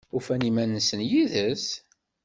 Ufan 0.17 0.45
iman-nsen 0.49 1.01
yid-s? 1.09 1.65